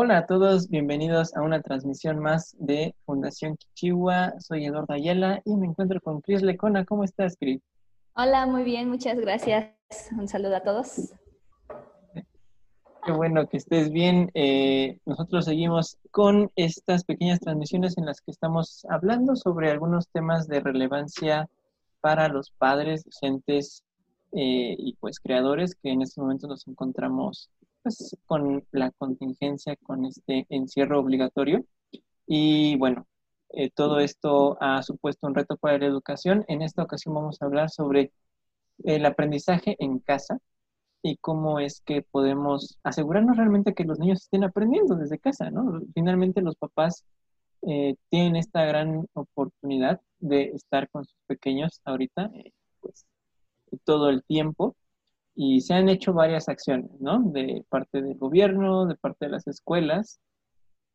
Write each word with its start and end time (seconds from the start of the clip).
Hola 0.00 0.18
a 0.18 0.26
todos, 0.26 0.68
bienvenidos 0.68 1.34
a 1.34 1.42
una 1.42 1.60
transmisión 1.60 2.20
más 2.20 2.54
de 2.60 2.94
Fundación 3.04 3.56
Kichiwa. 3.56 4.38
Soy 4.38 4.64
Eduardo 4.64 4.94
Ayala 4.94 5.42
y 5.44 5.56
me 5.56 5.66
encuentro 5.66 6.00
con 6.00 6.20
Cris 6.20 6.40
Lecona. 6.40 6.84
¿Cómo 6.84 7.02
estás, 7.02 7.36
Cris? 7.36 7.60
Hola, 8.14 8.46
muy 8.46 8.62
bien, 8.62 8.88
muchas 8.88 9.18
gracias. 9.18 9.72
Un 10.16 10.28
saludo 10.28 10.54
a 10.54 10.62
todos. 10.62 11.12
Qué 13.04 13.10
bueno 13.10 13.48
que 13.48 13.56
estés 13.56 13.90
bien. 13.90 14.30
Eh, 14.34 15.00
nosotros 15.04 15.46
seguimos 15.46 15.98
con 16.12 16.52
estas 16.54 17.02
pequeñas 17.02 17.40
transmisiones 17.40 17.98
en 17.98 18.06
las 18.06 18.20
que 18.20 18.30
estamos 18.30 18.86
hablando 18.88 19.34
sobre 19.34 19.72
algunos 19.72 20.06
temas 20.10 20.46
de 20.46 20.60
relevancia 20.60 21.48
para 22.00 22.28
los 22.28 22.52
padres, 22.52 23.02
docentes 23.02 23.82
eh, 24.30 24.76
y 24.78 24.94
pues 25.00 25.18
creadores 25.18 25.74
que 25.74 25.90
en 25.90 26.02
este 26.02 26.20
momento 26.20 26.46
nos 26.46 26.68
encontramos 26.68 27.50
pues, 27.82 28.16
con 28.26 28.64
la 28.72 28.90
contingencia, 28.92 29.76
con 29.76 30.04
este 30.06 30.46
encierro 30.50 31.00
obligatorio. 31.00 31.64
Y 32.26 32.76
bueno, 32.76 33.06
eh, 33.50 33.70
todo 33.70 34.00
esto 34.00 34.58
ha 34.60 34.82
supuesto 34.82 35.26
un 35.26 35.34
reto 35.34 35.56
para 35.56 35.78
la 35.78 35.86
educación. 35.86 36.44
En 36.48 36.62
esta 36.62 36.82
ocasión 36.82 37.14
vamos 37.14 37.40
a 37.40 37.46
hablar 37.46 37.70
sobre 37.70 38.12
el 38.84 39.06
aprendizaje 39.06 39.76
en 39.80 39.98
casa 40.00 40.38
y 41.02 41.16
cómo 41.18 41.60
es 41.60 41.80
que 41.82 42.02
podemos 42.02 42.78
asegurarnos 42.82 43.36
realmente 43.36 43.74
que 43.74 43.84
los 43.84 43.98
niños 43.98 44.22
estén 44.22 44.44
aprendiendo 44.44 44.96
desde 44.96 45.18
casa, 45.18 45.50
¿no? 45.50 45.80
Finalmente 45.94 46.42
los 46.42 46.56
papás 46.56 47.04
eh, 47.62 47.96
tienen 48.10 48.36
esta 48.36 48.64
gran 48.64 49.06
oportunidad 49.14 50.00
de 50.20 50.50
estar 50.54 50.88
con 50.90 51.04
sus 51.04 51.16
pequeños 51.26 51.80
ahorita, 51.84 52.30
eh, 52.34 52.52
pues 52.80 53.06
todo 53.84 54.10
el 54.10 54.22
tiempo 54.24 54.76
y 55.40 55.60
se 55.60 55.72
han 55.72 55.88
hecho 55.88 56.12
varias 56.12 56.48
acciones, 56.48 56.90
¿no? 57.00 57.20
De 57.20 57.64
parte 57.68 58.02
del 58.02 58.18
gobierno, 58.18 58.86
de 58.86 58.96
parte 58.96 59.26
de 59.26 59.30
las 59.30 59.46
escuelas, 59.46 60.18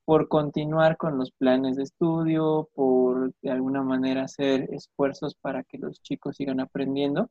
por 0.03 0.27
continuar 0.27 0.97
con 0.97 1.17
los 1.17 1.31
planes 1.31 1.77
de 1.77 1.83
estudio, 1.83 2.67
por 2.75 3.33
de 3.41 3.51
alguna 3.51 3.83
manera 3.83 4.23
hacer 4.23 4.67
esfuerzos 4.73 5.35
para 5.35 5.63
que 5.63 5.77
los 5.77 6.01
chicos 6.01 6.35
sigan 6.35 6.59
aprendiendo. 6.59 7.29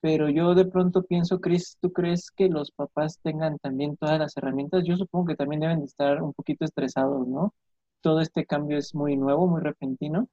Pero 0.00 0.28
yo 0.30 0.56
de 0.56 0.64
pronto 0.64 1.04
pienso, 1.04 1.40
Cris, 1.40 1.78
¿tú 1.80 1.92
crees 1.92 2.32
que 2.32 2.48
los 2.48 2.72
papás 2.72 3.20
tengan 3.22 3.58
también 3.58 3.96
todas 3.96 4.18
las 4.18 4.36
herramientas? 4.36 4.82
Yo 4.82 4.96
supongo 4.96 5.26
que 5.26 5.36
también 5.36 5.60
deben 5.60 5.78
de 5.78 5.86
estar 5.86 6.20
un 6.24 6.32
poquito 6.32 6.64
estresados, 6.64 7.24
¿no? 7.28 7.54
Todo 8.00 8.20
este 8.20 8.46
cambio 8.46 8.78
es 8.78 8.96
muy 8.96 9.16
nuevo, 9.16 9.46
muy 9.46 9.60
repentino. 9.60 10.26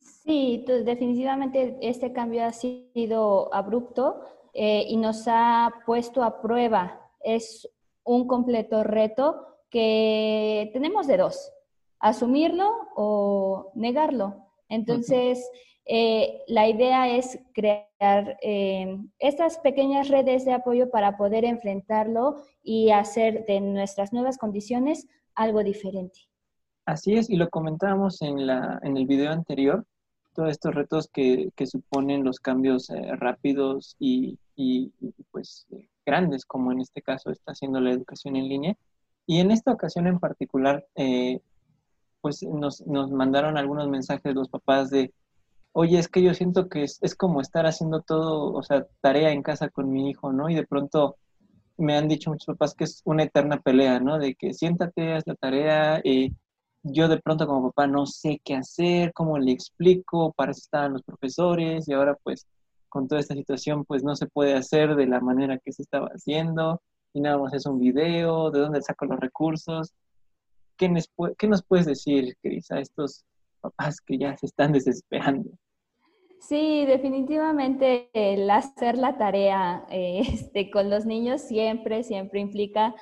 Sí, 0.00 0.64
definitivamente 0.66 1.76
este 1.82 2.14
cambio 2.14 2.46
ha 2.46 2.52
sido 2.52 3.52
abrupto 3.52 4.24
eh, 4.60 4.86
y 4.88 4.96
nos 4.96 5.28
ha 5.28 5.72
puesto 5.86 6.24
a 6.24 6.42
prueba. 6.42 7.00
Es 7.20 7.70
un 8.02 8.26
completo 8.26 8.82
reto 8.82 9.46
que 9.70 10.68
tenemos 10.72 11.06
de 11.06 11.16
dos, 11.16 11.52
asumirlo 12.00 12.68
o 12.96 13.70
negarlo. 13.76 14.48
Entonces, 14.68 15.48
eh, 15.84 16.42
la 16.48 16.66
idea 16.66 17.08
es 17.08 17.38
crear 17.54 18.36
eh, 18.42 18.98
estas 19.20 19.58
pequeñas 19.58 20.08
redes 20.08 20.44
de 20.44 20.54
apoyo 20.54 20.90
para 20.90 21.16
poder 21.16 21.44
enfrentarlo 21.44 22.42
y 22.60 22.90
hacer 22.90 23.46
de 23.46 23.60
nuestras 23.60 24.12
nuevas 24.12 24.38
condiciones 24.38 25.06
algo 25.36 25.62
diferente. 25.62 26.18
Así 26.84 27.14
es, 27.14 27.30
y 27.30 27.36
lo 27.36 27.48
comentábamos 27.48 28.22
en, 28.22 28.44
la, 28.44 28.80
en 28.82 28.96
el 28.96 29.06
video 29.06 29.30
anterior, 29.30 29.86
todos 30.38 30.52
estos 30.52 30.72
retos 30.72 31.10
que, 31.12 31.50
que 31.56 31.66
suponen 31.66 32.22
los 32.22 32.38
cambios 32.38 32.90
eh, 32.90 33.16
rápidos 33.16 33.96
y, 33.98 34.38
y, 34.54 34.92
pues 35.32 35.66
eh, 35.72 35.88
grandes, 36.06 36.46
como 36.46 36.70
en 36.70 36.80
este 36.80 37.02
caso 37.02 37.32
está 37.32 37.50
haciendo 37.50 37.80
la 37.80 37.90
educación 37.90 38.36
en 38.36 38.48
línea. 38.48 38.76
Y 39.26 39.40
en 39.40 39.50
esta 39.50 39.72
ocasión 39.72 40.06
en 40.06 40.20
particular, 40.20 40.86
eh, 40.94 41.40
pues 42.20 42.44
nos, 42.44 42.86
nos, 42.86 43.10
mandaron 43.10 43.58
algunos 43.58 43.88
mensajes 43.88 44.32
los 44.32 44.48
papás 44.48 44.90
de, 44.90 45.12
oye, 45.72 45.98
es 45.98 46.06
que 46.06 46.22
yo 46.22 46.32
siento 46.34 46.68
que 46.68 46.84
es, 46.84 47.00
es, 47.02 47.16
como 47.16 47.40
estar 47.40 47.66
haciendo 47.66 48.02
todo, 48.02 48.52
o 48.52 48.62
sea, 48.62 48.86
tarea 49.00 49.32
en 49.32 49.42
casa 49.42 49.68
con 49.70 49.90
mi 49.90 50.08
hijo, 50.08 50.32
¿no? 50.32 50.48
Y 50.48 50.54
de 50.54 50.68
pronto 50.68 51.16
me 51.78 51.96
han 51.96 52.06
dicho 52.06 52.30
muchos 52.30 52.46
papás 52.46 52.76
que 52.76 52.84
es 52.84 53.02
una 53.04 53.24
eterna 53.24 53.60
pelea, 53.60 53.98
¿no? 53.98 54.20
De 54.20 54.36
que 54.36 54.54
siéntate, 54.54 55.14
haz 55.14 55.26
la 55.26 55.34
tarea, 55.34 56.00
y 56.04 56.32
yo 56.82 57.08
de 57.08 57.20
pronto 57.20 57.46
como 57.46 57.70
papá 57.70 57.86
no 57.86 58.06
sé 58.06 58.40
qué 58.44 58.54
hacer, 58.54 59.12
cómo 59.12 59.38
le 59.38 59.52
explico, 59.52 60.32
para 60.32 60.52
eso 60.52 60.60
estaban 60.60 60.92
los 60.92 61.02
profesores 61.02 61.88
y 61.88 61.92
ahora 61.92 62.16
pues 62.22 62.46
con 62.88 63.08
toda 63.08 63.20
esta 63.20 63.34
situación 63.34 63.84
pues 63.84 64.02
no 64.02 64.16
se 64.16 64.26
puede 64.26 64.54
hacer 64.54 64.94
de 64.96 65.06
la 65.06 65.20
manera 65.20 65.58
que 65.58 65.72
se 65.72 65.82
estaba 65.82 66.08
haciendo 66.08 66.80
y 67.12 67.20
nada 67.20 67.38
más 67.38 67.52
es 67.54 67.66
un 67.66 67.78
video, 67.78 68.50
de 68.50 68.60
dónde 68.60 68.82
saco 68.82 69.06
los 69.06 69.18
recursos. 69.18 69.92
¿Qué 70.76 70.88
nos, 70.88 71.10
qué 71.36 71.48
puedes 71.66 71.86
decir, 71.86 72.36
Cris, 72.40 72.70
a 72.70 72.78
estos 72.78 73.24
papás 73.60 74.00
que 74.00 74.18
ya 74.18 74.36
se 74.36 74.46
están 74.46 74.72
desesperando? 74.72 75.50
Sí, 76.40 76.84
definitivamente 76.86 78.10
el 78.12 78.48
hacer 78.48 78.96
la 78.96 79.18
tarea 79.18 79.84
eh, 79.90 80.20
este, 80.32 80.70
con 80.70 80.88
los 80.90 81.04
niños 81.04 81.42
siempre, 81.42 82.04
siempre 82.04 82.40
implica 82.40 82.94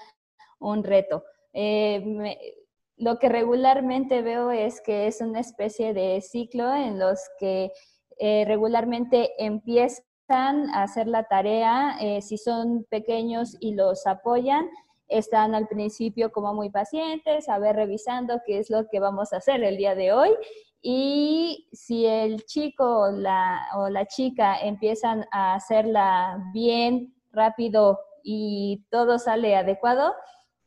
un 0.59 0.83
reto. 0.83 1.25
Eh, 1.53 2.56
lo 2.97 3.19
que 3.19 3.29
regularmente 3.29 4.23
veo 4.23 4.51
es 4.51 4.81
que 4.81 5.07
es 5.07 5.21
una 5.21 5.41
especie 5.41 5.93
de 5.93 6.21
ciclo 6.23 6.75
en 6.75 6.99
los 6.99 7.21
que 7.39 7.73
eh, 8.19 8.45
regularmente 8.47 9.33
empiezan 9.39 10.71
a 10.71 10.83
hacer 10.83 11.07
la 11.07 11.25
tarea, 11.25 11.97
eh, 12.01 12.23
si 12.23 12.39
son 12.39 12.85
pequeños 12.91 13.57
y 13.61 13.75
los 13.75 14.07
apoyan, 14.07 14.69
están 15.09 15.55
al 15.55 15.69
principio 15.69 16.33
como 16.33 16.55
muy 16.55 16.71
pacientes, 16.71 17.49
a 17.49 17.59
ver, 17.59 17.77
revisando 17.77 18.41
qué 18.45 18.59
es 18.59 18.71
lo 18.71 18.89
que 18.89 18.99
vamos 18.99 19.33
a 19.33 19.37
hacer 19.37 19.63
el 19.63 19.77
día 19.77 19.95
de 19.95 20.13
hoy. 20.13 20.31
Y 20.83 21.69
si 21.73 22.07
el 22.07 22.45
chico 22.45 23.03
o 23.03 23.11
la, 23.11 23.69
o 23.77 23.89
la 23.89 24.07
chica 24.07 24.59
empiezan 24.59 25.27
a 25.31 25.55
hacerla 25.55 26.43
bien, 26.53 27.15
rápido 27.31 28.01
y 28.23 28.85
todo 28.91 29.19
sale 29.19 29.55
adecuado, 29.55 30.15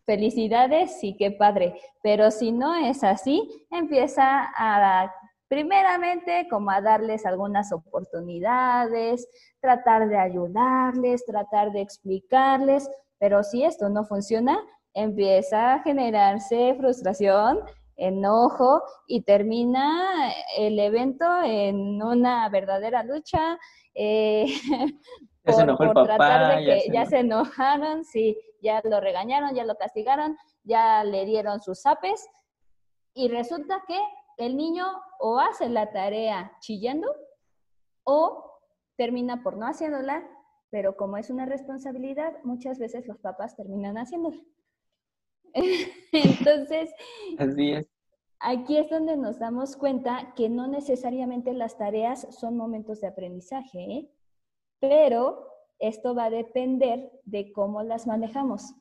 felicidades, 0.09 0.99
sí, 0.99 1.15
qué 1.19 1.29
padre. 1.29 1.79
Pero 2.01 2.31
si 2.31 2.51
no 2.51 2.73
es 2.73 3.03
así, 3.03 3.47
empieza 3.69 4.49
a, 4.57 5.13
primeramente, 5.47 6.47
como 6.49 6.71
a 6.71 6.81
darles 6.81 7.27
algunas 7.27 7.71
oportunidades, 7.71 9.29
tratar 9.61 10.09
de 10.09 10.17
ayudarles, 10.17 11.23
tratar 11.27 11.71
de 11.71 11.81
explicarles, 11.81 12.89
pero 13.19 13.43
si 13.43 13.63
esto 13.63 13.87
no 13.89 14.03
funciona, 14.03 14.59
empieza 14.95 15.75
a 15.75 15.83
generarse 15.83 16.73
frustración, 16.79 17.59
enojo 17.95 18.81
y 19.05 19.21
termina 19.21 20.33
el 20.57 20.79
evento 20.79 21.25
en 21.43 22.01
una 22.01 22.49
verdadera 22.49 23.03
lucha. 23.03 23.59
Eh, 23.93 24.47
ya 25.45 25.53
se 25.53 25.61
enojó 25.61 25.83
el 25.83 25.93
papá, 25.93 26.59
ya 26.61 27.05
se 27.05 27.19
enojaron, 27.19 28.03
sí 28.03 28.37
ya 28.61 28.81
lo 28.83 28.99
regañaron, 28.99 29.55
ya 29.55 29.65
lo 29.65 29.75
castigaron, 29.75 30.37
ya 30.63 31.03
le 31.03 31.25
dieron 31.25 31.61
sus 31.61 31.85
apes 31.85 32.27
y 33.13 33.27
resulta 33.27 33.83
que 33.87 33.99
el 34.37 34.55
niño 34.55 34.85
o 35.19 35.39
hace 35.39 35.69
la 35.69 35.91
tarea 35.91 36.51
chillando 36.59 37.13
o 38.03 38.61
termina 38.97 39.43
por 39.43 39.57
no 39.57 39.65
haciéndola, 39.65 40.27
pero 40.69 40.95
como 40.95 41.17
es 41.17 41.29
una 41.29 41.45
responsabilidad, 41.45 42.33
muchas 42.43 42.79
veces 42.79 43.07
los 43.07 43.19
papás 43.19 43.55
terminan 43.55 43.97
haciéndola. 43.97 44.39
Entonces, 46.11 46.93
aquí 48.39 48.77
es 48.77 48.89
donde 48.89 49.17
nos 49.17 49.39
damos 49.39 49.75
cuenta 49.75 50.33
que 50.35 50.49
no 50.49 50.67
necesariamente 50.67 51.53
las 51.53 51.77
tareas 51.77 52.27
son 52.31 52.55
momentos 52.55 53.01
de 53.01 53.07
aprendizaje, 53.07 53.79
¿eh? 53.79 54.11
Pero 54.79 55.47
esto 55.79 56.13
va 56.15 56.25
a 56.25 56.29
depender 56.29 57.11
de 57.23 57.51
cómo 57.51 57.83
las 57.83 58.07
manejamos. 58.07 58.73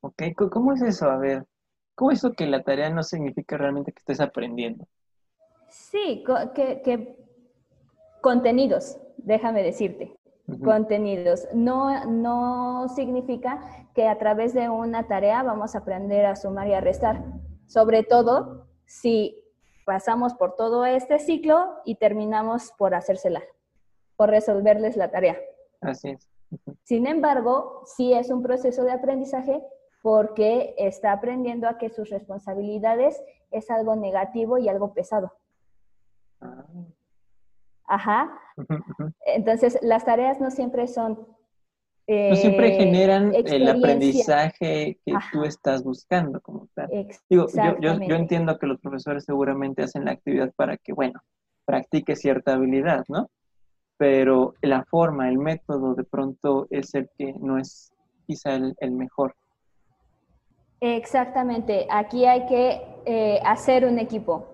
Ok, 0.00 0.22
¿cómo 0.50 0.72
es 0.72 0.82
eso? 0.82 1.10
A 1.10 1.16
ver, 1.16 1.44
¿cómo 1.94 2.12
es 2.12 2.18
eso 2.18 2.32
que 2.32 2.46
la 2.46 2.62
tarea 2.62 2.90
no 2.90 3.02
significa 3.02 3.56
realmente 3.56 3.92
que 3.92 3.98
estés 3.98 4.20
aprendiendo? 4.20 4.86
Sí, 5.68 6.24
que, 6.54 7.16
contenidos, 8.20 8.98
déjame 9.18 9.62
decirte. 9.62 10.16
Contenidos. 10.62 11.48
No, 11.52 12.04
no 12.06 12.86
significa 12.94 13.88
que 13.94 14.06
a 14.06 14.16
través 14.16 14.54
de 14.54 14.68
una 14.68 15.08
tarea 15.08 15.42
vamos 15.42 15.74
a 15.74 15.78
aprender 15.78 16.24
a 16.24 16.36
sumar 16.36 16.68
y 16.68 16.74
a 16.74 16.80
restar. 16.80 17.24
Sobre 17.66 18.04
todo 18.04 18.68
si 18.84 19.42
pasamos 19.84 20.34
por 20.34 20.54
todo 20.54 20.84
este 20.84 21.18
ciclo 21.18 21.80
y 21.84 21.96
terminamos 21.96 22.72
por 22.78 22.94
hacérsela, 22.94 23.42
por 24.16 24.30
resolverles 24.30 24.96
la 24.96 25.10
tarea. 25.10 25.36
Así 25.80 26.10
es. 26.10 26.28
Sin 26.84 27.06
embargo, 27.06 27.82
sí 27.84 28.12
es 28.12 28.30
un 28.30 28.42
proceso 28.42 28.84
de 28.84 28.92
aprendizaje 28.92 29.62
porque 30.02 30.74
está 30.78 31.12
aprendiendo 31.12 31.68
a 31.68 31.78
que 31.78 31.90
sus 31.90 32.10
responsabilidades 32.10 33.20
es 33.50 33.70
algo 33.70 33.96
negativo 33.96 34.58
y 34.58 34.68
algo 34.68 34.94
pesado. 34.94 35.32
Ah. 36.40 36.64
Ajá. 37.88 38.40
Entonces, 39.26 39.78
las 39.82 40.04
tareas 40.04 40.40
no 40.40 40.50
siempre 40.50 40.86
son 40.88 41.26
no 42.08 42.36
siempre 42.36 42.68
eh, 42.68 42.78
generan 42.78 43.34
el 43.34 43.68
aprendizaje 43.68 45.00
que 45.04 45.14
tú 45.32 45.42
estás 45.42 45.82
buscando 45.82 46.40
como 46.40 46.68
tal. 46.72 46.88
Digo, 47.28 47.46
yo, 47.52 47.80
yo, 47.80 47.98
yo, 48.00 48.14
entiendo 48.14 48.58
que 48.58 48.68
los 48.68 48.80
profesores 48.80 49.24
seguramente 49.24 49.82
hacen 49.82 50.04
la 50.04 50.12
actividad 50.12 50.52
para 50.54 50.76
que, 50.76 50.92
bueno, 50.92 51.20
practique 51.64 52.14
cierta 52.14 52.54
habilidad, 52.54 53.04
¿no? 53.08 53.28
Pero 53.98 54.54
la 54.62 54.84
forma, 54.84 55.28
el 55.28 55.38
método 55.38 55.94
de 55.94 56.04
pronto 56.04 56.66
es 56.70 56.94
el 56.94 57.08
que 57.16 57.32
no 57.34 57.58
es 57.58 57.92
quizá 58.26 58.54
el, 58.54 58.90
mejor. 58.92 59.34
Exactamente, 60.80 61.86
aquí 61.90 62.26
hay 62.26 62.46
que 62.46 62.82
eh, 63.06 63.40
hacer 63.44 63.86
un 63.86 63.98
equipo. 63.98 64.46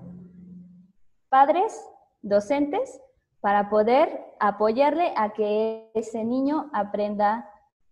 Padres, 1.29 1.85
docentes, 2.21 3.01
para 3.41 3.69
poder 3.69 4.21
apoyarle 4.39 5.13
a 5.17 5.33
que 5.33 5.91
ese 5.95 6.25
niño 6.25 6.71
aprenda 6.73 7.49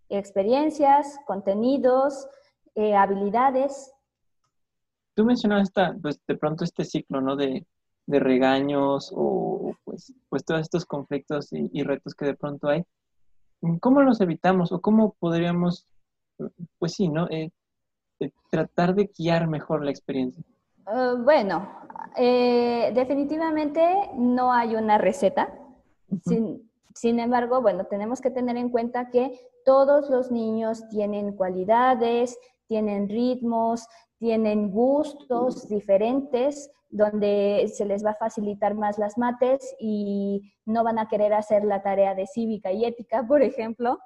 experiencias, 0.07 1.19
contenidos, 1.25 2.27
eh, 2.75 2.95
habilidades. 2.95 3.93
Tú 5.13 5.25
mencionabas 5.25 5.71
pues, 6.01 6.19
de 6.25 6.37
pronto 6.37 6.63
este 6.63 6.85
ciclo, 6.85 7.19
¿no? 7.19 7.35
De, 7.35 7.65
regaños 8.19 9.11
o 9.15 9.75
pues, 9.83 10.13
pues 10.29 10.45
todos 10.45 10.61
estos 10.61 10.85
conflictos 10.85 11.49
y, 11.51 11.83
retos 11.83 12.15
que 12.15 12.25
de 12.25 12.35
pronto 12.35 12.67
hay. 12.67 12.83
¿Cómo 13.79 14.01
los 14.01 14.19
evitamos 14.21 14.71
o 14.71 14.81
cómo 14.81 15.15
podríamos, 15.19 15.87
pues 16.79 16.93
sí, 16.93 17.09
¿no? 17.09 17.29
Eh, 17.29 17.51
eh, 18.19 18.31
tratar 18.49 18.95
de 18.95 19.11
guiar 19.17 19.47
mejor 19.47 19.83
la 19.83 19.91
experiencia. 19.91 20.43
bueno, 21.23 21.69
definitivamente 22.17 24.09
no 24.15 24.51
hay 24.51 24.75
una 24.75 24.97
receta. 24.97 25.53
Sin, 26.95 27.19
embargo, 27.19 27.61
bueno, 27.61 27.85
tenemos 27.85 28.19
que 28.19 28.31
tener 28.31 28.57
en 28.57 28.69
cuenta 28.69 29.09
que 29.09 29.39
todos 29.63 30.09
los 30.09 30.31
niños 30.31 30.87
tienen 30.89 31.35
cualidades, 31.35 32.37
tienen 32.67 33.09
ritmos, 33.09 33.87
tienen 34.21 34.69
gustos 34.69 35.67
diferentes, 35.67 36.71
donde 36.91 37.67
se 37.73 37.85
les 37.85 38.05
va 38.05 38.11
a 38.11 38.15
facilitar 38.15 38.75
más 38.75 38.99
las 38.99 39.17
mates 39.17 39.75
y 39.79 40.53
no 40.63 40.83
van 40.83 40.99
a 40.99 41.07
querer 41.07 41.33
hacer 41.33 41.63
la 41.63 41.81
tarea 41.81 42.13
de 42.13 42.27
cívica 42.27 42.71
y 42.71 42.85
ética, 42.85 43.25
por 43.25 43.41
ejemplo. 43.41 43.97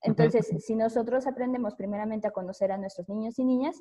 Entonces, 0.00 0.50
si 0.64 0.74
nosotros 0.74 1.26
aprendemos 1.26 1.74
primeramente 1.74 2.28
a 2.28 2.30
conocer 2.30 2.72
a 2.72 2.78
nuestros 2.78 3.06
niños 3.10 3.38
y 3.38 3.44
niñas, 3.44 3.78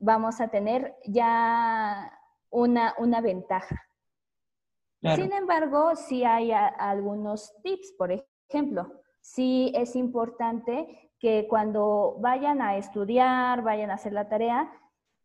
vamos 0.00 0.40
a 0.40 0.48
tener 0.48 0.96
ya 1.06 2.12
una, 2.50 2.96
una 2.98 3.20
ventaja. 3.20 3.80
Sin 5.14 5.32
embargo, 5.32 5.94
sí 5.94 6.24
hay 6.24 6.50
algunos 6.50 7.54
tips, 7.62 7.92
por 7.96 8.10
ejemplo, 8.50 9.02
sí 9.20 9.72
es 9.76 9.94
importante 9.94 11.11
que 11.22 11.46
cuando 11.48 12.16
vayan 12.18 12.60
a 12.60 12.76
estudiar, 12.76 13.62
vayan 13.62 13.90
a 13.90 13.94
hacer 13.94 14.12
la 14.12 14.28
tarea, 14.28 14.70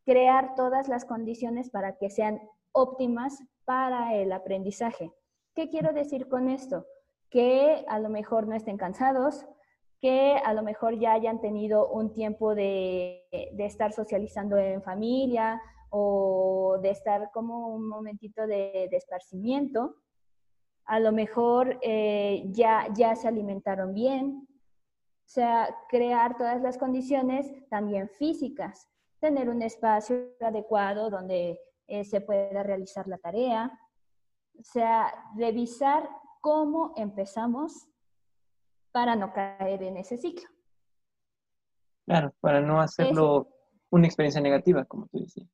crear 0.05 0.55
todas 0.55 0.87
las 0.87 1.03
condiciones 1.03 1.69
para 1.69 1.97
que 1.97 2.09
sean 2.09 2.39
óptimas 2.71 3.43
para 3.65 4.15
el 4.15 4.31
aprendizaje. 4.31 5.11
¿Qué 5.53 5.67
quiero 5.67 5.91
decir 5.91 6.29
con 6.29 6.47
esto? 6.47 6.85
Que 7.29 7.83
a 7.89 7.99
lo 7.99 8.07
mejor 8.07 8.47
no 8.47 8.55
estén 8.55 8.77
cansados, 8.77 9.45
que 9.99 10.37
a 10.45 10.53
lo 10.53 10.63
mejor 10.63 10.97
ya 10.97 11.11
hayan 11.11 11.41
tenido 11.41 11.89
un 11.89 12.13
tiempo 12.13 12.55
de, 12.55 13.25
de 13.31 13.65
estar 13.65 13.91
socializando 13.91 14.55
en 14.57 14.81
familia, 14.81 15.59
o 15.89 16.77
de 16.81 16.89
estar 16.89 17.31
como 17.31 17.69
un 17.69 17.87
momentito 17.87 18.45
de, 18.47 18.85
esparcimiento. 18.91 19.95
A 20.85 20.99
lo 20.99 21.11
mejor 21.11 21.79
eh, 21.81 22.43
ya, 22.47 22.87
ya 22.95 23.15
se 23.15 23.27
alimentaron 23.27 23.93
bien. 23.93 24.47
O 25.27 25.29
sea, 25.29 25.75
crear 25.89 26.37
todas 26.37 26.61
las 26.61 26.77
condiciones 26.77 27.51
también 27.67 28.07
físicas. 28.07 28.87
Tener 29.19 29.49
un 29.49 29.61
espacio 29.61 30.15
adecuado 30.39 31.09
donde 31.09 31.59
eh, 31.87 32.05
se 32.05 32.21
pueda 32.21 32.63
realizar 32.63 33.09
la 33.09 33.17
tarea. 33.17 33.77
O 34.57 34.63
sea, 34.63 35.13
revisar 35.35 36.09
cómo 36.39 36.93
empezamos 36.95 37.89
para 38.93 39.17
no 39.17 39.33
caer 39.33 39.83
en 39.83 39.97
ese 39.97 40.15
ciclo. 40.15 40.47
Claro, 42.05 42.33
para 42.39 42.61
no 42.61 42.79
hacerlo 42.79 43.49
una 43.89 44.07
experiencia 44.07 44.39
negativa, 44.39 44.85
como 44.85 45.07
tú 45.07 45.19
decías. 45.19 45.49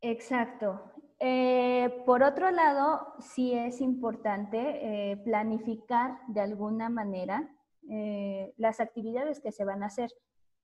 Exacto. 0.00 0.90
Eh, 1.20 2.02
por 2.04 2.24
otro 2.24 2.50
lado, 2.50 3.14
sí 3.20 3.54
es 3.54 3.80
importante 3.80 5.12
eh, 5.12 5.16
planificar 5.18 6.18
de 6.26 6.40
alguna 6.40 6.88
manera 6.88 7.53
eh, 7.90 8.52
las 8.56 8.80
actividades 8.80 9.40
que 9.40 9.52
se 9.52 9.64
van 9.64 9.82
a 9.82 9.86
hacer. 9.86 10.10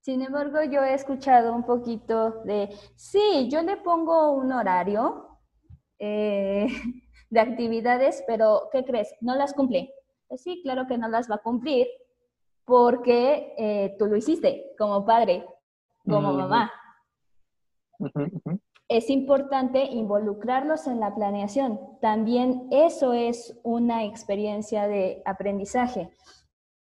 Sin 0.01 0.23
embargo, 0.23 0.63
yo 0.63 0.83
he 0.83 0.95
escuchado 0.95 1.55
un 1.55 1.65
poquito 1.65 2.43
de, 2.45 2.71
sí, 2.97 3.49
yo 3.51 3.63
le 3.63 3.77
pongo 3.77 4.33
un 4.33 4.53
horario 4.53 5.39
de 5.99 7.41
actividades, 7.41 8.25
pero 8.27 8.69
¿qué 8.73 8.85
crees? 8.85 9.15
No 9.21 9.37
las 9.37 9.53
cumple. 9.53 9.93
Pues 10.29 10.43
sí, 10.43 10.63
claro 10.63 10.87
que 10.87 10.97
no 10.97 11.09
las 11.09 11.31
va 11.31 11.35
a 11.37 11.43
cumplir 11.43 11.87
porque 12.65 13.97
tú 13.99 14.07
lo 14.07 14.17
hiciste 14.17 14.73
como 14.79 15.05
padre, 15.05 15.45
como 16.07 16.33
mamá 16.33 16.73
es 18.91 19.09
importante 19.09 19.85
involucrarlos 19.85 20.89
en 20.89 20.99
la 20.99 21.15
planeación. 21.15 21.79
También 22.01 22.67
eso 22.73 23.13
es 23.13 23.57
una 23.63 24.05
experiencia 24.05 24.89
de 24.89 25.23
aprendizaje. 25.25 26.11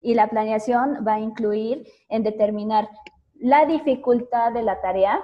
Y 0.00 0.14
la 0.14 0.28
planeación 0.28 1.04
va 1.06 1.14
a 1.14 1.20
incluir 1.20 1.86
en 2.08 2.22
determinar 2.22 2.88
la 3.34 3.66
dificultad 3.66 4.52
de 4.52 4.62
la 4.62 4.80
tarea, 4.80 5.22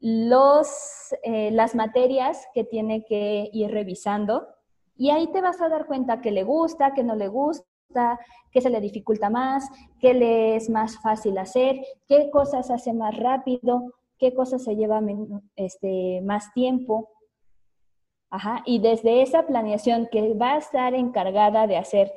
los, 0.00 1.14
eh, 1.22 1.50
las 1.50 1.74
materias 1.74 2.46
que 2.54 2.64
tiene 2.64 3.04
que 3.04 3.50
ir 3.52 3.70
revisando. 3.70 4.46
Y 4.96 5.10
ahí 5.10 5.28
te 5.28 5.40
vas 5.40 5.60
a 5.60 5.68
dar 5.68 5.86
cuenta 5.86 6.20
que 6.20 6.30
le 6.30 6.42
gusta, 6.42 6.94
que 6.94 7.02
no 7.02 7.16
le 7.16 7.28
gusta, 7.28 8.18
que 8.50 8.60
se 8.60 8.70
le 8.70 8.80
dificulta 8.80 9.30
más, 9.30 9.68
que 9.98 10.14
le 10.14 10.56
es 10.56 10.70
más 10.70 11.00
fácil 11.00 11.38
hacer, 11.38 11.80
qué 12.06 12.30
cosas 12.30 12.70
hace 12.70 12.92
más 12.92 13.16
rápido, 13.16 13.94
qué 14.18 14.34
cosas 14.34 14.64
se 14.64 14.76
lleva 14.76 15.00
este, 15.56 16.20
más 16.22 16.52
tiempo. 16.52 17.08
Ajá. 18.30 18.62
Y 18.64 18.78
desde 18.78 19.22
esa 19.22 19.46
planeación 19.46 20.08
que 20.10 20.34
va 20.34 20.52
a 20.52 20.58
estar 20.58 20.94
encargada 20.94 21.66
de 21.66 21.76
hacer 21.76 22.12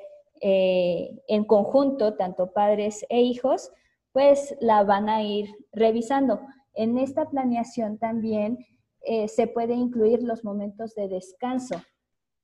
eh, 0.46 1.24
en 1.30 1.46
conjunto, 1.46 2.16
tanto 2.16 2.52
padres 2.52 3.06
e 3.08 3.22
hijos, 3.22 3.72
pues 4.12 4.58
la 4.60 4.84
van 4.84 5.08
a 5.08 5.24
ir 5.24 5.48
revisando. 5.72 6.42
En 6.74 6.98
esta 6.98 7.30
planeación 7.30 7.98
también 7.98 8.58
eh, 9.00 9.30
se 9.30 9.48
puede 9.48 9.74
incluir 9.74 10.22
los 10.22 10.44
momentos 10.44 10.96
de 10.96 11.08
descanso. 11.08 11.82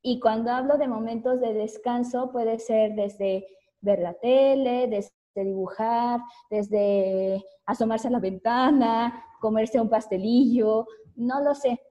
Y 0.02 0.22
cuando 0.22 0.52
hablo 0.52 0.78
de 0.78 0.88
momentos 0.88 1.42
de 1.42 1.54
descanso, 1.54 2.32
puede 2.32 2.60
ser 2.60 2.96
desde 2.96 3.46
ver 3.82 4.00
la 4.00 4.14
tele, 4.14 4.88
desde 4.88 5.12
dibujar, 5.36 6.22
desde 6.50 7.44
asomarse 7.66 8.08
a 8.08 8.12
la 8.12 8.20
ventana, 8.20 9.26
comerse 9.42 9.82
un 9.82 9.90
pastelillo, 9.90 10.88
no 11.18 11.42
lo 11.42 11.54
sé, 11.54 11.82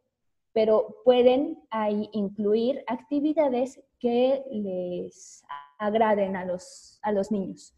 pero 0.54 1.02
pueden 1.04 1.62
ahí 1.68 2.08
incluir 2.12 2.82
actividades 2.86 3.78
que 3.98 4.42
les 4.50 5.42
agraden 5.78 6.36
a 6.36 6.44
los, 6.44 6.98
a 7.02 7.12
los 7.12 7.30
niños. 7.30 7.74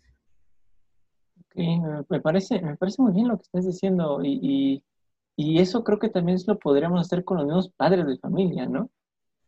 me, 1.55 2.21
parece, 2.21 2.61
me 2.61 2.77
parece 2.77 3.03
muy 3.03 3.13
bien 3.13 3.29
lo 3.29 3.37
que 3.37 3.43
estás 3.43 3.67
diciendo 3.67 4.21
y, 4.23 4.83
eso 5.37 5.83
creo 5.85 5.99
que 5.99 6.11
también 6.11 6.37
lo 6.47 6.59
podríamos 6.59 7.01
hacer 7.01 7.25
con 7.25 7.39
los 7.39 7.47
mismos 7.47 7.71
padres 7.71 8.07
de 8.07 8.19
familia, 8.19 8.67
¿no? 8.67 8.91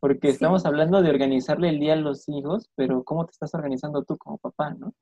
Porque 0.00 0.30
estamos 0.30 0.64
hablando 0.64 1.02
de 1.02 1.10
organizarle 1.10 1.68
el 1.68 1.78
día 1.78 1.92
a 1.92 1.96
los 1.96 2.26
hijos, 2.30 2.70
pero 2.76 3.04
¿cómo 3.04 3.26
te 3.26 3.32
estás 3.32 3.52
organizando 3.54 4.02
tú 4.02 4.16
como 4.16 4.38
papá, 4.38 4.70
no? 4.70 4.94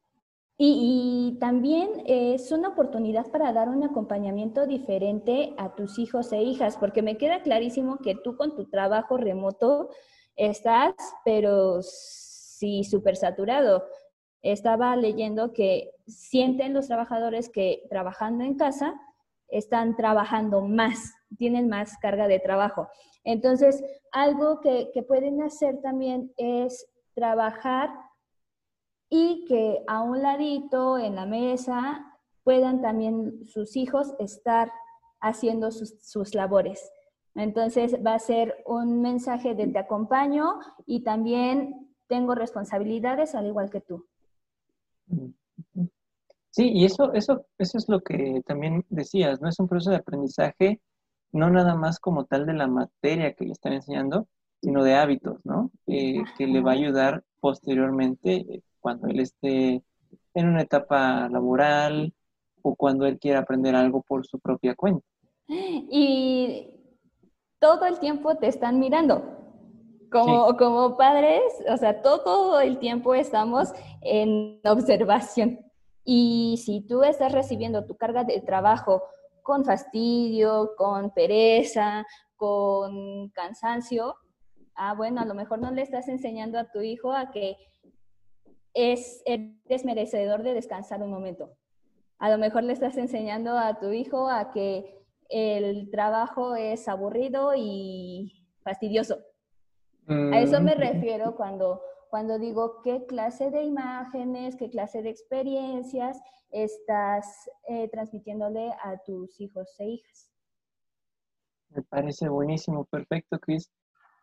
Y, 0.62 1.38
también 1.40 2.02
es 2.04 2.52
una 2.52 2.68
oportunidad 2.68 3.30
para 3.30 3.50
dar 3.52 3.70
un 3.70 3.82
acompañamiento 3.82 4.66
diferente 4.66 5.54
a 5.56 5.74
tus 5.74 5.98
hijos 5.98 6.32
e 6.32 6.42
hijas, 6.42 6.76
porque 6.76 7.00
me 7.00 7.16
queda 7.16 7.40
clarísimo 7.40 7.96
que 7.96 8.14
tú 8.14 8.36
con 8.36 8.54
tu 8.54 8.66
trabajo 8.66 9.16
remoto 9.16 9.88
estás, 10.36 10.94
pero 11.24 11.80
sí 12.60 12.84
súper 12.84 13.16
saturado. 13.16 13.84
Estaba 14.42 14.94
leyendo 14.96 15.52
que 15.52 15.90
sienten 16.06 16.72
los 16.74 16.86
trabajadores 16.86 17.48
que 17.48 17.82
trabajando 17.90 18.44
en 18.44 18.56
casa 18.56 19.00
están 19.48 19.96
trabajando 19.96 20.60
más, 20.62 21.12
tienen 21.36 21.68
más 21.68 21.98
carga 21.98 22.28
de 22.28 22.38
trabajo. 22.38 22.88
Entonces, 23.24 23.82
algo 24.12 24.60
que, 24.60 24.90
que 24.94 25.02
pueden 25.02 25.42
hacer 25.42 25.80
también 25.82 26.32
es 26.36 26.86
trabajar 27.14 27.90
y 29.08 29.44
que 29.46 29.82
a 29.88 30.02
un 30.02 30.22
ladito 30.22 30.96
en 30.96 31.16
la 31.16 31.26
mesa 31.26 32.06
puedan 32.44 32.80
también 32.80 33.44
sus 33.44 33.76
hijos 33.76 34.14
estar 34.18 34.72
haciendo 35.20 35.70
sus, 35.70 36.34
labores. 36.34 36.90
Entonces 37.34 37.96
va 38.04 38.14
a 38.14 38.18
ser 38.18 38.62
un 38.66 39.02
mensaje 39.02 39.54
de 39.54 39.66
te 39.66 39.78
acompaño 39.78 40.58
y 40.86 41.02
también 41.02 41.89
tengo 42.10 42.34
responsabilidades 42.34 43.36
al 43.36 43.46
igual 43.46 43.70
que 43.70 43.80
tú. 43.80 44.04
Sí, 46.50 46.68
y 46.74 46.84
eso, 46.84 47.14
eso, 47.14 47.46
eso 47.56 47.78
es 47.78 47.88
lo 47.88 48.00
que 48.00 48.42
también 48.44 48.84
decías, 48.88 49.40
¿no? 49.40 49.48
Es 49.48 49.60
un 49.60 49.68
proceso 49.68 49.90
de 49.90 49.98
aprendizaje, 49.98 50.80
no 51.30 51.48
nada 51.50 51.76
más 51.76 52.00
como 52.00 52.24
tal 52.24 52.44
de 52.46 52.54
la 52.54 52.66
materia 52.66 53.32
que 53.34 53.44
le 53.44 53.52
están 53.52 53.74
enseñando, 53.74 54.26
sino 54.60 54.82
de 54.82 54.96
hábitos, 54.96 55.38
¿no? 55.44 55.70
Eh, 55.86 56.22
que 56.36 56.48
le 56.48 56.60
va 56.60 56.72
a 56.72 56.74
ayudar 56.74 57.22
posteriormente 57.38 58.34
eh, 58.34 58.62
cuando 58.80 59.06
él 59.06 59.20
esté 59.20 59.84
en 60.34 60.48
una 60.48 60.62
etapa 60.62 61.28
laboral 61.28 62.12
o 62.62 62.74
cuando 62.74 63.06
él 63.06 63.20
quiera 63.20 63.38
aprender 63.38 63.76
algo 63.76 64.02
por 64.02 64.26
su 64.26 64.40
propia 64.40 64.74
cuenta. 64.74 65.06
Y 65.46 66.74
todo 67.60 67.86
el 67.86 68.00
tiempo 68.00 68.36
te 68.36 68.48
están 68.48 68.80
mirando. 68.80 69.40
Como, 70.10 70.56
como 70.56 70.96
padres, 70.96 71.42
o 71.68 71.76
sea, 71.76 72.02
todo, 72.02 72.22
todo 72.22 72.60
el 72.60 72.78
tiempo 72.78 73.14
estamos 73.14 73.72
en 74.02 74.60
observación. 74.64 75.60
Y 76.04 76.60
si 76.64 76.80
tú 76.80 77.02
estás 77.02 77.32
recibiendo 77.32 77.84
tu 77.84 77.96
carga 77.96 78.24
de 78.24 78.40
trabajo 78.40 79.02
con 79.42 79.64
fastidio, 79.64 80.72
con 80.76 81.10
pereza, 81.10 82.04
con 82.36 83.28
cansancio, 83.30 84.16
ah, 84.74 84.94
bueno, 84.94 85.20
a 85.20 85.24
lo 85.24 85.34
mejor 85.34 85.58
no 85.60 85.70
le 85.70 85.82
estás 85.82 86.08
enseñando 86.08 86.58
a 86.58 86.70
tu 86.70 86.80
hijo 86.80 87.12
a 87.12 87.30
que 87.30 87.56
es, 88.74 89.22
eres 89.26 89.84
merecedor 89.84 90.42
de 90.42 90.54
descansar 90.54 91.02
un 91.02 91.10
momento. 91.10 91.50
A 92.18 92.30
lo 92.30 92.38
mejor 92.38 92.64
le 92.64 92.72
estás 92.72 92.96
enseñando 92.96 93.58
a 93.58 93.78
tu 93.78 93.92
hijo 93.92 94.28
a 94.28 94.52
que 94.52 95.00
el 95.28 95.90
trabajo 95.90 96.56
es 96.56 96.88
aburrido 96.88 97.52
y 97.56 98.46
fastidioso. 98.62 99.18
A 100.10 100.40
eso 100.40 100.60
me 100.60 100.74
mm. 100.74 100.78
refiero 100.78 101.36
cuando, 101.36 101.80
cuando 102.08 102.38
digo 102.38 102.82
qué 102.82 103.06
clase 103.06 103.50
de 103.50 103.62
imágenes, 103.62 104.56
qué 104.56 104.68
clase 104.68 105.02
de 105.02 105.10
experiencias 105.10 106.20
estás 106.50 107.48
eh, 107.68 107.88
transmitiéndole 107.88 108.72
a 108.82 108.98
tus 109.04 109.40
hijos 109.40 109.68
e 109.78 109.86
hijas. 109.90 110.32
Me 111.68 111.82
parece 111.82 112.28
buenísimo, 112.28 112.84
perfecto, 112.86 113.38
Cris. 113.38 113.70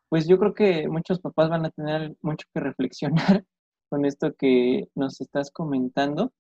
Pues 0.10 0.27
yo 0.27 0.38
creo 0.38 0.53
que 0.53 0.89
muchos 0.89 1.20
papás 1.22 1.50
van 1.50 1.65
a 1.65 1.70
tener 1.70 2.17
mucho 2.22 2.46
que 2.53 2.60
reflexionar 2.60 3.46
con 3.89 4.06
esto 4.06 4.34
que 4.36 4.89
nos 4.94 5.22
estás 5.22 5.51
comentando. 5.51 6.34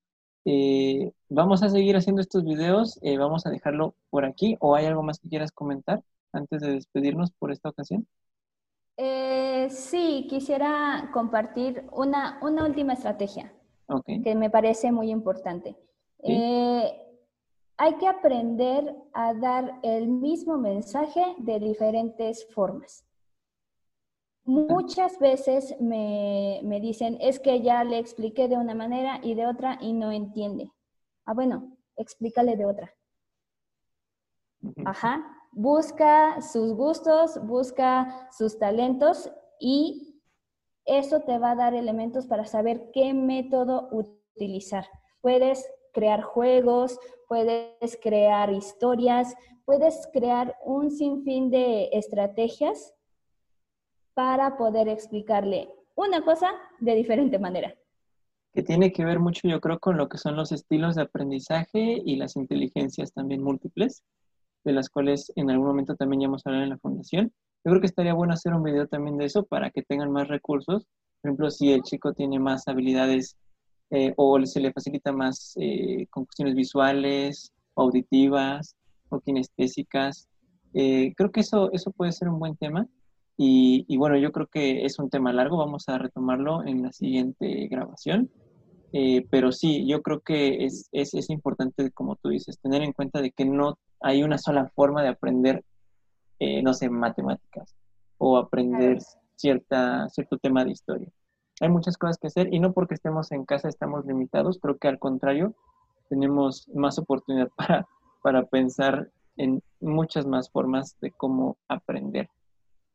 Eh, 0.43 1.13
vamos 1.29 1.63
a 1.63 1.69
seguir 1.69 1.95
haciendo 1.95 2.21
estos 2.21 2.43
videos, 2.43 2.99
eh, 3.01 3.17
vamos 3.17 3.45
a 3.45 3.49
dejarlo 3.49 3.95
por 4.09 4.25
aquí 4.25 4.57
o 4.59 4.75
hay 4.75 4.85
algo 4.85 5.03
más 5.03 5.19
que 5.19 5.29
quieras 5.29 5.51
comentar 5.51 6.03
antes 6.33 6.61
de 6.61 6.73
despedirnos 6.73 7.31
por 7.31 7.51
esta 7.53 7.69
ocasión. 7.69 8.07
Eh, 8.97 9.69
sí, 9.69 10.25
quisiera 10.27 11.09
compartir 11.13 11.87
una, 11.91 12.39
una 12.41 12.65
última 12.65 12.93
estrategia 12.93 13.53
que 14.23 14.35
me 14.35 14.49
parece 14.49 14.91
muy 14.91 15.11
importante. 15.11 15.77
hay 17.79 17.93
que 17.99 18.07
aprender 18.07 18.95
a 19.13 19.33
dar 19.35 19.79
el 19.83 20.07
mismo 20.07 20.57
mensaje 20.57 21.23
de 21.37 21.59
diferentes 21.59 22.47
formas. 22.53 23.07
Muchas 24.47 25.19
veces 25.19 25.75
me, 25.81 26.79
dicen, 26.81 27.17
es 27.19 27.37
que 27.37 27.61
ya 27.61 27.83
le 27.83 27.99
expliqué 27.99 28.47
de 28.47 28.55
una 28.55 28.73
manera 28.73 29.19
y 29.21 29.35
de 29.35 29.45
otra 29.45 29.77
y 29.81 29.91
no 29.91 30.11
entiende. 30.11 30.71
Ah, 31.25 31.33
bueno, 31.33 31.77
explícale 31.97 32.55
de 32.55 32.65
otra. 32.65 32.95
Ajá. 34.85 35.36
Busca 35.59 36.39
sus 36.39 36.73
gustos, 36.73 37.43
busca 37.43 38.29
sus 38.31 38.59
talentos 38.59 39.31
y 39.59 40.21
eso 40.85 41.21
te 41.21 41.39
va 41.39 41.53
a 41.53 41.55
dar 41.55 41.73
elementos 41.73 42.27
para 42.27 42.45
saber 42.45 42.91
qué 42.93 43.11
método 43.15 43.89
utilizar. 43.91 44.85
Puedes 45.19 45.67
crear 45.93 46.21
juegos, 46.21 46.99
puedes 47.27 47.97
crear 48.03 48.51
historias, 48.53 49.33
puedes 49.65 50.07
crear 50.13 50.55
un 50.63 50.91
sinfín 50.91 51.49
de 51.49 51.89
estrategias 51.91 52.93
para 54.13 54.57
poder 54.57 54.87
explicarle 54.87 55.73
una 55.95 56.23
cosa 56.23 56.51
de 56.79 56.93
diferente 56.93 57.39
manera. 57.39 57.73
Que 58.53 58.61
tiene 58.61 58.91
que 58.91 59.03
ver 59.03 59.17
mucho, 59.17 59.47
yo 59.47 59.59
creo, 59.59 59.79
con 59.79 59.97
lo 59.97 60.07
que 60.07 60.19
son 60.19 60.35
los 60.35 60.51
estilos 60.51 60.93
de 60.93 61.01
aprendizaje 61.01 61.99
y 62.05 62.15
las 62.17 62.35
inteligencias 62.35 63.11
también 63.11 63.41
múltiples, 63.41 64.03
de 64.67 64.73
las 64.73 64.89
cuales 64.89 65.31
en 65.37 65.49
algún 65.49 65.67
momento 65.67 65.95
también 65.95 66.21
ya 66.21 66.25
hemos 66.25 66.45
hablado 66.45 66.65
en 66.65 66.71
la 66.71 66.77
fundación. 66.77 67.31
Yo 67.63 67.71
creo 67.71 67.79
que 67.79 67.87
estaría 67.87 68.13
bueno 68.13 68.33
hacer 68.33 68.53
un 68.53 68.63
video 68.63 68.85
también 68.85 69.17
de 69.17 69.25
eso 69.25 69.43
para 69.43 69.71
que 69.71 69.81
tengan 69.81 70.11
más 70.11 70.27
recursos. 70.27 70.85
Por 71.21 71.29
ejemplo, 71.29 71.49
si 71.49 71.71
el 71.71 71.83
chico 71.83 72.13
tiene 72.13 72.37
más 72.37 72.67
habilidades 72.67 73.37
eh, 73.91 74.13
o 74.17 74.45
se 74.45 74.59
le 74.59 74.73
facilita 74.73 75.13
más 75.13 75.53
eh, 75.55 76.07
con 76.09 76.25
cuestiones 76.25 76.53
visuales, 76.53 77.53
auditivas 77.77 78.75
o 79.07 79.21
kinestésicas. 79.21 80.27
Eh, 80.73 81.13
creo 81.15 81.31
que 81.31 81.39
eso, 81.39 81.71
eso 81.71 81.91
puede 81.91 82.11
ser 82.11 82.27
un 82.27 82.39
buen 82.39 82.57
tema 82.57 82.85
y, 83.37 83.95
bueno, 83.97 84.17
yo 84.17 84.31
creo 84.31 84.47
que 84.47 84.83
es 84.83 84.97
un 84.99 85.09
tema 85.09 85.31
largo, 85.31 85.57
vamos 85.57 85.87
a 85.87 85.97
retomarlo 85.99 86.65
en 86.65 86.81
la 86.81 86.91
siguiente 86.91 87.67
grabación. 87.67 88.31
Pero 89.29 89.51
sí, 89.51 89.85
yo 89.85 90.01
creo 90.01 90.21
que 90.21 90.65
es, 90.65 90.89
es, 90.91 91.13
es, 91.13 91.29
importante, 91.29 91.91
como 91.91 92.15
tú 92.15 92.29
dices, 92.29 92.57
tener 92.59 92.81
en 92.81 92.93
cuenta 92.93 93.21
de 93.21 93.29
que 93.29 93.45
no 93.45 93.77
hay 93.99 94.23
una 94.23 94.37
sola 94.37 94.69
forma 94.75 95.01
de 95.01 95.09
aprender, 95.09 95.63
eh, 96.39 96.61
no 96.61 96.73
sé, 96.73 96.89
matemáticas 96.89 97.75
o 98.17 98.37
aprender 98.37 98.99
cierta, 99.35 100.09
cierto 100.09 100.37
tema 100.37 100.63
de 100.63 100.71
historia. 100.71 101.09
Hay 101.61 101.69
muchas 101.69 101.97
cosas 101.97 102.17
que 102.17 102.27
hacer 102.27 102.53
y 102.53 102.59
no 102.59 102.73
porque 102.73 102.93
estemos 102.93 103.31
en 103.31 103.45
casa 103.45 103.67
estamos 103.67 104.05
limitados, 104.05 104.59
creo 104.59 104.77
que 104.77 104.87
al 104.87 104.99
contrario, 104.99 105.55
tenemos 106.09 106.67
más 106.73 106.99
oportunidad 106.99 107.49
para, 107.57 107.87
para 108.21 108.45
pensar 108.45 109.09
en 109.37 109.61
muchas 109.79 110.25
más 110.25 110.49
formas 110.49 110.99
de 110.99 111.11
cómo 111.11 111.57
aprender. 111.67 112.29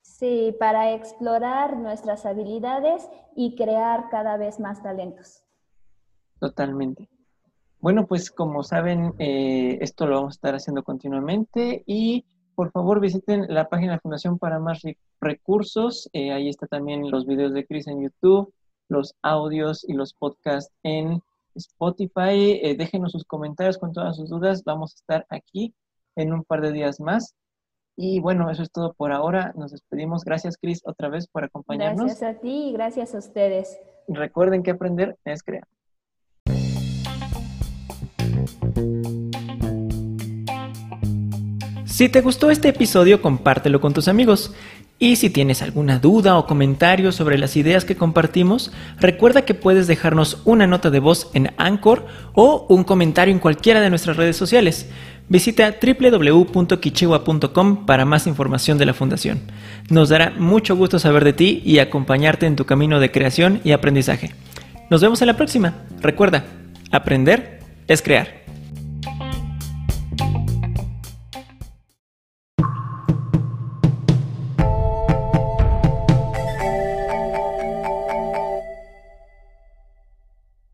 Sí, 0.02 0.54
para 0.58 0.92
explorar 0.92 1.76
nuestras 1.76 2.26
habilidades 2.26 3.08
y 3.36 3.54
crear 3.54 4.08
cada 4.10 4.36
vez 4.36 4.58
más 4.58 4.82
talentos. 4.82 5.44
Totalmente. 6.40 7.08
Bueno, 7.82 8.06
pues 8.06 8.30
como 8.30 8.62
saben, 8.62 9.12
eh, 9.18 9.78
esto 9.80 10.06
lo 10.06 10.14
vamos 10.14 10.34
a 10.34 10.36
estar 10.36 10.54
haciendo 10.54 10.84
continuamente 10.84 11.82
y 11.84 12.24
por 12.54 12.70
favor 12.70 13.00
visiten 13.00 13.46
la 13.48 13.68
página 13.68 13.94
de 13.94 13.98
Fundación 13.98 14.38
para 14.38 14.60
más 14.60 14.82
recursos. 15.20 16.08
Eh, 16.12 16.30
ahí 16.30 16.48
está 16.48 16.68
también 16.68 17.10
los 17.10 17.26
videos 17.26 17.52
de 17.52 17.66
Cris 17.66 17.88
en 17.88 18.00
YouTube, 18.00 18.54
los 18.88 19.16
audios 19.20 19.84
y 19.88 19.94
los 19.94 20.14
podcasts 20.14 20.72
en 20.84 21.20
Spotify. 21.56 22.60
Eh, 22.62 22.76
déjenos 22.78 23.10
sus 23.10 23.24
comentarios 23.24 23.78
con 23.78 23.92
todas 23.92 24.16
sus 24.16 24.30
dudas. 24.30 24.62
Vamos 24.62 24.92
a 24.92 24.98
estar 24.98 25.26
aquí 25.28 25.74
en 26.14 26.32
un 26.32 26.44
par 26.44 26.60
de 26.60 26.70
días 26.70 27.00
más. 27.00 27.34
Y 27.96 28.20
bueno, 28.20 28.48
eso 28.48 28.62
es 28.62 28.70
todo 28.70 28.92
por 28.92 29.10
ahora. 29.10 29.54
Nos 29.56 29.72
despedimos. 29.72 30.24
Gracias, 30.24 30.56
Cris, 30.56 30.82
otra 30.84 31.08
vez 31.08 31.26
por 31.26 31.42
acompañarnos. 31.42 32.06
Gracias 32.06 32.36
a 32.36 32.38
ti 32.38 32.68
y 32.68 32.72
gracias 32.72 33.12
a 33.16 33.18
ustedes. 33.18 33.76
Recuerden 34.06 34.62
que 34.62 34.70
aprender 34.70 35.16
es 35.24 35.42
crear. 35.42 35.66
Si 42.02 42.08
te 42.08 42.20
gustó 42.20 42.50
este 42.50 42.70
episodio, 42.70 43.22
compártelo 43.22 43.80
con 43.80 43.94
tus 43.94 44.08
amigos. 44.08 44.52
Y 44.98 45.14
si 45.14 45.30
tienes 45.30 45.62
alguna 45.62 46.00
duda 46.00 46.36
o 46.36 46.48
comentario 46.48 47.12
sobre 47.12 47.38
las 47.38 47.56
ideas 47.56 47.84
que 47.84 47.94
compartimos, 47.94 48.72
recuerda 48.98 49.42
que 49.42 49.54
puedes 49.54 49.86
dejarnos 49.86 50.42
una 50.44 50.66
nota 50.66 50.90
de 50.90 50.98
voz 50.98 51.30
en 51.32 51.52
Anchor 51.58 52.04
o 52.32 52.66
un 52.68 52.82
comentario 52.82 53.32
en 53.32 53.38
cualquiera 53.38 53.80
de 53.80 53.88
nuestras 53.88 54.16
redes 54.16 54.36
sociales. 54.36 54.90
Visita 55.28 55.76
www.kichiwa.com 55.80 57.86
para 57.86 58.04
más 58.04 58.26
información 58.26 58.78
de 58.78 58.86
la 58.86 58.94
Fundación. 58.94 59.40
Nos 59.88 60.08
dará 60.08 60.30
mucho 60.30 60.74
gusto 60.74 60.98
saber 60.98 61.22
de 61.22 61.34
ti 61.34 61.62
y 61.64 61.78
acompañarte 61.78 62.46
en 62.46 62.56
tu 62.56 62.64
camino 62.64 62.98
de 62.98 63.12
creación 63.12 63.60
y 63.62 63.70
aprendizaje. 63.70 64.34
Nos 64.90 65.02
vemos 65.02 65.22
en 65.22 65.28
la 65.28 65.36
próxima. 65.36 65.84
Recuerda, 66.00 66.46
aprender 66.90 67.60
es 67.86 68.02
crear. 68.02 68.41